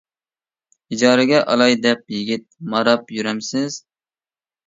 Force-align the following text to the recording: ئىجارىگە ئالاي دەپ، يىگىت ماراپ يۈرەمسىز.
ئىجارىگە 0.95 1.41
ئالاي 1.51 1.75
دەپ، 1.83 2.01
يىگىت 2.15 2.45
ماراپ 2.73 3.13
يۈرەمسىز. 3.17 3.77